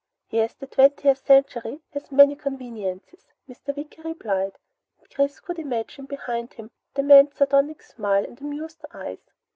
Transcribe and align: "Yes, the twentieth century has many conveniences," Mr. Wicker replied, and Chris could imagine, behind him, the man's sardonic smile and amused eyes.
"Yes, 0.31 0.55
the 0.55 0.65
twentieth 0.65 1.23
century 1.27 1.79
has 1.91 2.11
many 2.11 2.35
conveniences," 2.35 3.27
Mr. 3.47 3.77
Wicker 3.77 4.01
replied, 4.01 4.53
and 4.97 5.07
Chris 5.13 5.39
could 5.39 5.59
imagine, 5.59 6.05
behind 6.05 6.53
him, 6.53 6.71
the 6.95 7.03
man's 7.03 7.35
sardonic 7.35 7.83
smile 7.83 8.23
and 8.25 8.41
amused 8.41 8.83
eyes. 8.95 9.29